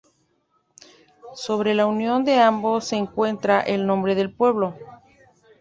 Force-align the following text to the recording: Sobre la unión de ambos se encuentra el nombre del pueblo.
Sobre 1.35 1.75
la 1.75 1.85
unión 1.85 2.25
de 2.25 2.39
ambos 2.39 2.85
se 2.85 2.95
encuentra 2.95 3.61
el 3.61 3.85
nombre 3.85 4.15
del 4.15 4.33
pueblo. 4.33 4.75